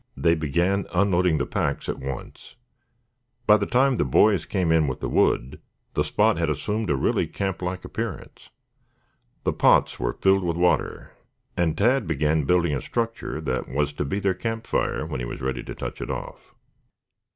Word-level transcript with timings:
They 0.17 0.33
began 0.33 0.87
unloading 0.91 1.37
the 1.37 1.45
packs 1.45 1.87
at 1.87 1.99
once. 1.99 2.55
By 3.45 3.57
the 3.57 3.67
time 3.67 3.97
the 3.97 4.03
boys 4.03 4.47
came 4.47 4.71
in 4.71 4.87
with 4.87 4.99
the 4.99 5.07
wood 5.07 5.61
the 5.93 6.03
spot 6.03 6.37
had 6.39 6.49
assumed 6.49 6.89
a 6.89 6.95
really 6.95 7.27
camp 7.27 7.61
like 7.61 7.85
appearance. 7.85 8.49
The 9.43 9.53
pots 9.53 9.99
were 9.99 10.13
filled 10.13 10.43
with 10.43 10.57
water 10.57 11.11
and 11.55 11.77
Tad 11.77 12.07
began 12.07 12.45
building 12.45 12.73
a 12.73 12.81
structure 12.81 13.39
that 13.41 13.69
was 13.69 13.93
to 13.93 14.03
be 14.03 14.19
their 14.19 14.33
campfire 14.33 15.05
when 15.05 15.19
he 15.19 15.25
was 15.27 15.39
ready 15.39 15.61
to 15.61 15.75
touch 15.75 16.01
it 16.01 16.09
off. 16.09 16.55